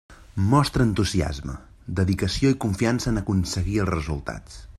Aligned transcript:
Mostra 0.53 0.87
entusiasme, 0.89 1.57
dedicació 2.01 2.53
i 2.55 2.59
confiança 2.67 3.13
en 3.13 3.23
aconseguir 3.25 3.79
els 3.85 3.93
resultats. 3.97 4.63